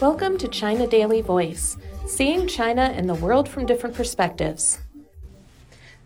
Welcome 0.00 0.38
to 0.38 0.46
China 0.46 0.86
Daily 0.86 1.22
Voice, 1.22 1.76
seeing 2.06 2.46
China 2.46 2.82
and 2.82 3.08
the 3.08 3.16
world 3.16 3.48
from 3.48 3.66
different 3.66 3.96
perspectives. 3.96 4.78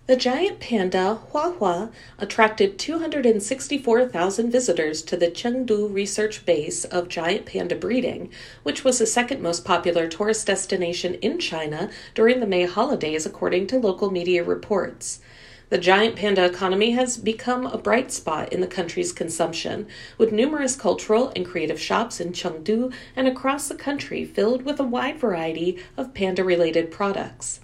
The 0.06 0.16
giant 0.16 0.60
panda, 0.60 1.20
Huahua, 1.30 1.92
attracted 2.18 2.78
264,000 2.78 4.50
visitors 4.50 5.02
to 5.02 5.18
the 5.18 5.30
Chengdu 5.30 5.92
research 5.92 6.46
base 6.46 6.86
of 6.86 7.10
giant 7.10 7.44
panda 7.44 7.74
breeding, 7.74 8.30
which 8.62 8.82
was 8.82 8.98
the 8.98 9.04
second 9.04 9.42
most 9.42 9.62
popular 9.62 10.08
tourist 10.08 10.46
destination 10.46 11.16
in 11.16 11.38
China 11.38 11.90
during 12.14 12.40
the 12.40 12.46
May 12.46 12.64
holidays, 12.64 13.26
according 13.26 13.66
to 13.66 13.78
local 13.78 14.10
media 14.10 14.42
reports. 14.42 15.20
The 15.72 15.78
giant 15.78 16.16
panda 16.16 16.44
economy 16.44 16.90
has 16.90 17.16
become 17.16 17.64
a 17.64 17.78
bright 17.78 18.12
spot 18.12 18.52
in 18.52 18.60
the 18.60 18.66
country's 18.66 19.10
consumption, 19.10 19.86
with 20.18 20.30
numerous 20.30 20.76
cultural 20.76 21.32
and 21.34 21.46
creative 21.46 21.80
shops 21.80 22.20
in 22.20 22.34
Chengdu 22.34 22.92
and 23.16 23.26
across 23.26 23.68
the 23.68 23.74
country 23.74 24.26
filled 24.26 24.66
with 24.66 24.78
a 24.78 24.84
wide 24.84 25.18
variety 25.18 25.78
of 25.96 26.12
panda 26.12 26.44
related 26.44 26.90
products. 26.90 27.60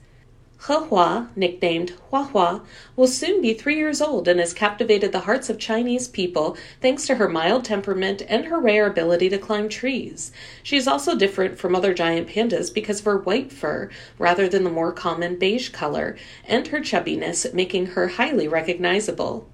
Hua, 0.62 1.28
nicknamed 1.36 1.92
Huahua, 2.10 2.62
will 2.96 3.06
soon 3.06 3.40
be 3.40 3.54
three 3.54 3.76
years 3.76 4.02
old 4.02 4.26
and 4.26 4.40
has 4.40 4.52
captivated 4.52 5.12
the 5.12 5.20
hearts 5.20 5.48
of 5.48 5.56
Chinese 5.56 6.08
people 6.08 6.56
thanks 6.82 7.06
to 7.06 7.14
her 7.14 7.28
mild 7.28 7.64
temperament 7.64 8.22
and 8.28 8.46
her 8.46 8.58
rare 8.58 8.86
ability 8.86 9.28
to 9.28 9.38
climb 9.38 9.68
trees. 9.68 10.32
She 10.64 10.76
is 10.76 10.88
also 10.88 11.16
different 11.16 11.58
from 11.58 11.76
other 11.76 11.94
giant 11.94 12.28
pandas 12.28 12.74
because 12.74 12.98
of 12.98 13.04
her 13.04 13.18
white 13.18 13.52
fur 13.52 13.88
rather 14.18 14.48
than 14.48 14.64
the 14.64 14.70
more 14.70 14.90
common 14.90 15.38
beige 15.38 15.68
color, 15.68 16.16
and 16.44 16.66
her 16.66 16.80
chubbiness, 16.80 17.54
making 17.54 17.86
her 17.86 18.08
highly 18.08 18.48
recognizable. 18.48 19.48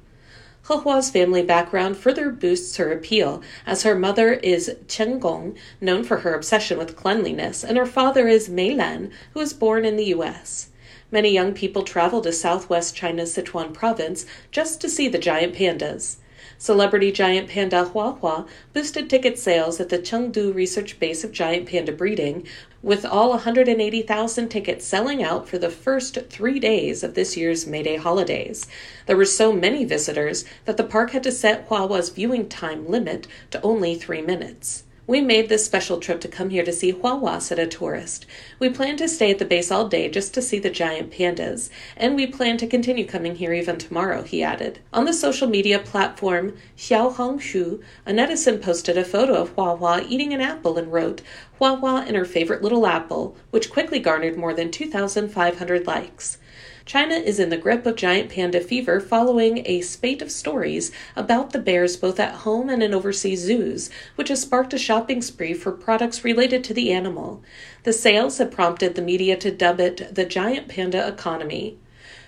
He 0.66 0.74
Hua's 0.74 1.10
family 1.10 1.42
background 1.42 1.98
further 1.98 2.30
boosts 2.30 2.78
her 2.78 2.90
appeal, 2.90 3.42
as 3.66 3.82
her 3.82 3.94
mother 3.94 4.32
is 4.32 4.74
Chenggong, 4.88 5.54
known 5.82 6.02
for 6.02 6.20
her 6.20 6.32
obsession 6.32 6.78
with 6.78 6.96
cleanliness, 6.96 7.62
and 7.62 7.76
her 7.76 7.84
father 7.84 8.26
is 8.26 8.48
Meilan, 8.48 9.10
who 9.34 9.40
was 9.40 9.52
born 9.52 9.84
in 9.84 9.96
the 9.96 10.06
U.S. 10.06 10.70
Many 11.14 11.30
young 11.30 11.54
people 11.54 11.84
travel 11.84 12.20
to 12.22 12.32
southwest 12.32 12.96
China's 12.96 13.36
Sichuan 13.36 13.72
province 13.72 14.26
just 14.50 14.80
to 14.80 14.88
see 14.88 15.06
the 15.06 15.16
giant 15.16 15.54
pandas. 15.54 16.16
Celebrity 16.58 17.12
giant 17.12 17.48
panda 17.48 17.84
Hua 17.84 18.14
Hua 18.14 18.46
boosted 18.72 19.08
ticket 19.08 19.38
sales 19.38 19.78
at 19.78 19.90
the 19.90 20.00
Chengdu 20.00 20.52
research 20.52 20.98
base 20.98 21.22
of 21.22 21.30
giant 21.30 21.68
panda 21.68 21.92
breeding, 21.92 22.44
with 22.82 23.06
all 23.06 23.28
180,000 23.28 24.48
tickets 24.48 24.84
selling 24.84 25.22
out 25.22 25.48
for 25.48 25.56
the 25.56 25.70
first 25.70 26.18
three 26.30 26.58
days 26.58 27.04
of 27.04 27.14
this 27.14 27.36
year's 27.36 27.64
May 27.64 27.84
Day 27.84 27.94
holidays. 27.94 28.66
There 29.06 29.16
were 29.16 29.24
so 29.24 29.52
many 29.52 29.84
visitors 29.84 30.44
that 30.64 30.76
the 30.76 30.82
park 30.82 31.12
had 31.12 31.22
to 31.22 31.30
set 31.30 31.68
Hua 31.68 31.86
Hua's 31.86 32.08
viewing 32.08 32.48
time 32.48 32.90
limit 32.90 33.28
to 33.52 33.62
only 33.62 33.94
three 33.94 34.20
minutes. 34.20 34.82
We 35.06 35.20
made 35.20 35.50
this 35.50 35.66
special 35.66 36.00
trip 36.00 36.22
to 36.22 36.28
come 36.28 36.48
here 36.48 36.64
to 36.64 36.72
see 36.72 36.90
Huahua, 36.90 37.42
said 37.42 37.58
a 37.58 37.66
tourist. 37.66 38.24
We 38.58 38.70
plan 38.70 38.96
to 38.96 39.06
stay 39.06 39.30
at 39.30 39.38
the 39.38 39.44
base 39.44 39.70
all 39.70 39.86
day 39.86 40.08
just 40.08 40.32
to 40.32 40.40
see 40.40 40.58
the 40.58 40.70
giant 40.70 41.10
pandas, 41.10 41.68
and 41.94 42.16
we 42.16 42.26
plan 42.26 42.56
to 42.56 42.66
continue 42.66 43.04
coming 43.04 43.34
here 43.34 43.52
even 43.52 43.76
tomorrow, 43.76 44.22
he 44.22 44.42
added. 44.42 44.78
On 44.94 45.04
the 45.04 45.12
social 45.12 45.46
media 45.46 45.78
platform 45.78 46.56
Xiaohongshu, 46.78 47.82
a 48.06 48.12
netizen 48.12 48.62
posted 48.62 48.96
a 48.96 49.04
photo 49.04 49.34
of 49.34 49.54
Huahua 49.54 50.06
eating 50.08 50.32
an 50.32 50.40
apple 50.40 50.78
and 50.78 50.90
wrote, 50.90 51.20
Huahua 51.60 52.06
and 52.06 52.16
her 52.16 52.24
favorite 52.24 52.62
little 52.62 52.86
apple, 52.86 53.36
which 53.50 53.70
quickly 53.70 53.98
garnered 53.98 54.38
more 54.38 54.54
than 54.54 54.70
2,500 54.70 55.86
likes. 55.86 56.38
China 56.86 57.14
is 57.14 57.40
in 57.40 57.48
the 57.48 57.56
grip 57.56 57.86
of 57.86 57.96
giant 57.96 58.30
panda 58.30 58.60
fever 58.60 59.00
following 59.00 59.62
a 59.64 59.80
spate 59.80 60.20
of 60.20 60.30
stories 60.30 60.92
about 61.16 61.50
the 61.50 61.58
bears 61.58 61.96
both 61.96 62.20
at 62.20 62.34
home 62.34 62.68
and 62.68 62.82
in 62.82 62.92
overseas 62.92 63.40
zoos, 63.40 63.88
which 64.16 64.28
has 64.28 64.42
sparked 64.42 64.74
a 64.74 64.78
shopping 64.78 65.22
spree 65.22 65.54
for 65.54 65.72
products 65.72 66.24
related 66.24 66.62
to 66.62 66.74
the 66.74 66.92
animal. 66.92 67.42
The 67.84 67.94
sales 67.94 68.36
have 68.36 68.50
prompted 68.50 68.94
the 68.94 69.02
media 69.02 69.34
to 69.38 69.50
dub 69.50 69.80
it 69.80 70.14
the 70.14 70.26
giant 70.26 70.68
panda 70.68 71.08
economy. 71.08 71.78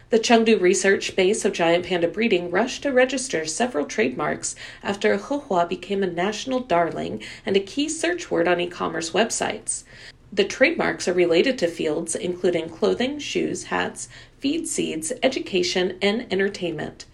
The 0.08 0.19
Chengdu 0.19 0.59
research 0.59 1.16
base 1.16 1.44
of 1.44 1.53
giant 1.53 1.84
panda 1.84 2.09
breeding 2.09 2.50
rushed 2.50 2.84
to 2.84 2.92
register 2.92 3.44
several 3.44 3.84
trademarks 3.84 4.56
after 4.82 5.16
He 5.16 5.20
Hua 5.20 5.66
became 5.66 6.03
a 6.03 6.06
national 6.06 6.60
darling 6.60 7.22
and 7.44 7.56
a 7.59 7.60
key 7.60 7.91
search 7.91 8.30
word 8.30 8.48
on 8.48 8.60
e 8.60 8.69
commerce 8.69 9.10
websites. 9.10 9.84
The 10.32 10.44
trademarks 10.44 11.06
are 11.09 11.12
related 11.12 11.56
to 11.59 11.69
fields 11.69 12.14
including 12.14 12.69
clothing, 12.69 13.19
shoes, 13.19 13.64
hats, 13.64 14.09
feed 14.46 14.68
seeds, 14.68 15.12
education, 15.24 15.98
and 16.00 16.24
entertainment. 16.32 17.04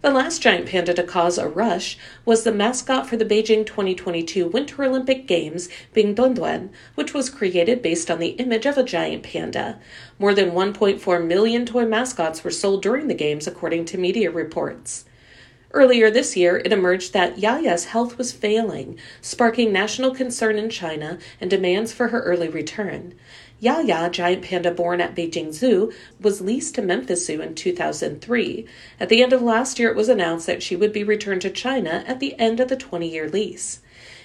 The 0.00 0.12
last 0.12 0.40
giant 0.40 0.68
panda 0.68 0.94
to 0.94 1.02
cause 1.02 1.36
a 1.36 1.48
rush 1.48 1.98
was 2.24 2.44
the 2.44 2.52
mascot 2.52 3.08
for 3.08 3.16
the 3.16 3.24
Beijing 3.24 3.66
2022 3.66 4.46
Winter 4.46 4.84
Olympic 4.84 5.26
Games, 5.26 5.68
Bing 5.92 6.14
Dwen 6.14 6.36
Dwen, 6.36 6.68
which 6.94 7.12
was 7.12 7.30
created 7.30 7.82
based 7.82 8.12
on 8.12 8.20
the 8.20 8.36
image 8.38 8.64
of 8.64 8.78
a 8.78 8.84
giant 8.84 9.24
panda. 9.24 9.80
More 10.20 10.34
than 10.34 10.52
1.4 10.52 11.26
million 11.26 11.66
toy 11.66 11.84
mascots 11.84 12.44
were 12.44 12.52
sold 12.52 12.80
during 12.80 13.08
the 13.08 13.14
Games, 13.14 13.48
according 13.48 13.86
to 13.86 13.98
media 13.98 14.30
reports. 14.30 15.04
Earlier 15.72 16.10
this 16.10 16.36
year, 16.36 16.58
it 16.58 16.72
emerged 16.72 17.12
that 17.12 17.36
Yaya's 17.36 17.86
health 17.86 18.16
was 18.16 18.32
failing, 18.32 18.98
sparking 19.20 19.70
national 19.72 20.14
concern 20.14 20.58
in 20.58 20.70
China 20.70 21.18
and 21.40 21.50
demands 21.50 21.92
for 21.92 22.08
her 22.08 22.22
early 22.22 22.48
return. 22.48 23.14
Yaya, 23.60 24.08
giant 24.10 24.42
panda 24.42 24.70
born 24.70 25.00
at 25.00 25.16
Beijing 25.16 25.52
Zoo, 25.52 25.92
was 26.20 26.40
leased 26.40 26.76
to 26.76 26.82
Memphis 26.82 27.26
Zoo 27.26 27.40
in 27.40 27.54
2003. 27.54 28.66
At 29.00 29.08
the 29.08 29.22
end 29.22 29.32
of 29.32 29.42
last 29.42 29.78
year, 29.78 29.90
it 29.90 29.96
was 29.96 30.08
announced 30.08 30.46
that 30.46 30.62
she 30.62 30.76
would 30.76 30.92
be 30.92 31.02
returned 31.02 31.42
to 31.42 31.50
China 31.50 32.04
at 32.06 32.20
the 32.20 32.38
end 32.38 32.60
of 32.60 32.68
the 32.68 32.76
20 32.76 33.08
year 33.08 33.28
lease. 33.28 33.80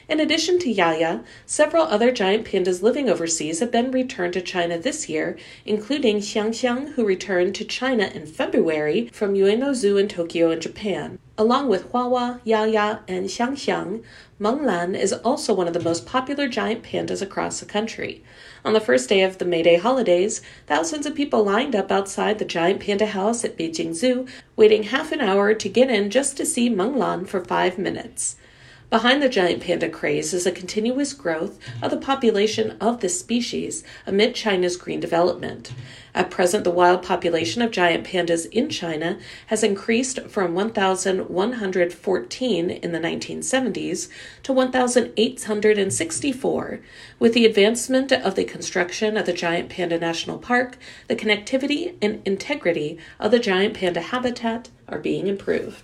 In 0.10 0.20
addition 0.20 0.60
to 0.60 0.70
Yaya, 0.70 1.24
several 1.46 1.84
other 1.84 2.12
giant 2.12 2.46
pandas 2.46 2.82
living 2.82 3.10
overseas 3.10 3.62
have 3.62 3.72
been 3.72 3.90
returned 3.90 4.34
to 4.34 4.42
China 4.42 4.78
this 4.78 5.08
year, 5.08 5.38
including 5.66 6.18
Xiangxiang, 6.18 6.94
who 6.94 7.06
returned 7.06 7.56
to 7.56 7.64
China 7.64 8.12
in 8.14 8.26
February 8.26 9.10
from 9.14 9.34
Ueno 9.34 9.74
Zoo 9.74 9.96
in 9.96 10.10
Tokyo 10.10 10.52
in 10.52 10.60
Japan. 10.60 11.20
Along 11.38 11.70
with 11.70 11.90
Huahua, 11.94 12.42
Yaya, 12.44 13.00
and 13.08 13.28
Xiangxiang, 13.28 14.04
Menglan 14.42 14.94
is 14.94 15.14
also 15.14 15.54
one 15.54 15.70
of 15.70 15.74
the 15.74 15.80
most 15.80 16.06
popular 16.06 16.50
giant 16.50 16.84
pandas 16.84 17.22
across 17.22 17.62
the 17.62 17.66
country. 17.66 18.22
On 18.66 18.74
the 18.74 18.82
first 18.82 19.08
day 19.08 19.22
of 19.22 19.38
the 19.38 19.46
May 19.46 19.64
Day 19.64 19.78
holidays, 19.78 20.42
thousands 20.68 21.06
of 21.06 21.16
people 21.16 21.46
lined 21.46 21.78
up 21.78 21.94
outside 21.94 22.40
the 22.40 22.46
giant 22.46 22.82
panda 22.82 23.06
house 23.06 23.46
at 23.46 23.58
Beijing 23.58 23.94
Zoo, 23.94 24.28
waiting 24.58 24.84
half 24.84 25.14
an 25.14 25.22
hour 25.22 25.54
to 25.54 25.70
get 25.70 25.90
in 25.90 26.10
just 26.10 26.36
to 26.36 26.46
see 26.46 26.70
Menglan 26.70 27.26
for 27.26 27.42
five 27.42 27.78
minutes. 27.78 28.36
Behind 28.94 29.22
the 29.24 29.28
giant 29.28 29.64
panda 29.64 29.90
craze 29.90 30.36
is 30.36 30.46
a 30.46 30.52
continuous 30.52 31.14
growth 31.14 31.58
of 31.82 31.90
the 31.90 31.98
population 31.98 32.78
of 32.80 33.00
this 33.00 33.20
species 33.20 33.84
amid 34.06 34.36
China's 34.36 34.78
green 34.78 35.00
development. 35.00 35.74
At 36.14 36.30
present, 36.30 36.64
the 36.64 36.70
wild 36.70 37.02
population 37.02 37.64
of 37.64 37.72
giant 37.72 38.06
pandas 38.06 38.46
in 38.52 38.70
China 38.70 39.18
has 39.48 39.64
increased 39.64 40.20
from 40.28 40.54
1,114 40.54 42.70
in 42.70 42.92
the 42.92 43.00
1970s 43.00 44.10
to 44.44 44.54
1,864. 44.54 46.80
With 47.18 47.34
the 47.34 47.48
advancement 47.48 48.12
of 48.12 48.36
the 48.36 48.44
construction 48.44 49.18
of 49.18 49.26
the 49.26 49.34
Giant 49.34 49.70
Panda 49.70 49.98
National 49.98 50.38
Park, 50.38 50.78
the 51.08 51.16
connectivity 51.16 51.96
and 52.00 52.22
integrity 52.26 53.00
of 53.20 53.32
the 53.32 53.40
giant 53.40 53.74
panda 53.74 54.02
habitat 54.02 54.70
are 54.88 55.00
being 55.00 55.26
improved. 55.26 55.84